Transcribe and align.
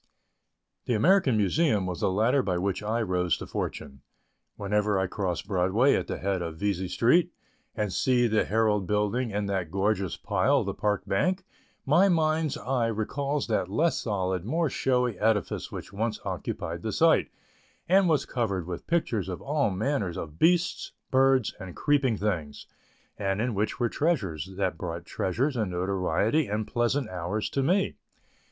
The 0.85 0.95
American 0.95 1.37
Museum 1.37 1.85
was 1.85 1.99
the 1.99 2.09
ladder 2.09 2.41
by 2.41 2.57
which 2.57 2.81
I 2.81 3.03
rose 3.03 3.37
to 3.37 3.45
fortune. 3.45 4.01
Whenever 4.55 4.97
I 4.97 5.05
cross 5.05 5.43
Broadway 5.43 5.93
at 5.93 6.07
the 6.07 6.17
head 6.17 6.41
of 6.41 6.57
Vesey 6.57 6.87
Street, 6.87 7.31
and 7.75 7.93
see 7.93 8.25
the 8.25 8.43
Herald 8.45 8.87
building 8.87 9.31
and 9.31 9.47
that 9.47 9.69
gorgeous 9.69 10.17
pile, 10.17 10.63
the 10.63 10.73
Park 10.73 11.03
Bank, 11.05 11.43
my 11.85 12.09
mind's 12.09 12.57
eye 12.57 12.87
recalls 12.87 13.45
that 13.45 13.69
less 13.69 13.99
solid, 13.99 14.43
more 14.43 14.71
showy 14.71 15.19
edifice 15.19 15.71
which 15.71 15.93
once 15.93 16.19
occupied 16.25 16.81
the 16.81 16.91
site 16.91 17.29
and 17.87 18.09
was 18.09 18.25
covered 18.25 18.65
with 18.65 18.87
pictures 18.87 19.29
of 19.29 19.39
all 19.39 19.69
manner 19.69 20.19
of 20.19 20.39
beasts, 20.39 20.93
birds 21.11 21.53
and 21.59 21.75
creeping 21.75 22.17
things, 22.17 22.65
and 23.19 23.39
in 23.39 23.53
which 23.53 23.79
were 23.79 23.87
treasures 23.87 24.49
that 24.55 24.79
brought 24.79 25.05
treasures 25.05 25.55
and 25.55 25.69
notoriety 25.69 26.47
and 26.47 26.65
pleasant 26.65 27.07
hours 27.07 27.51
to 27.51 27.61
me. 27.61 27.97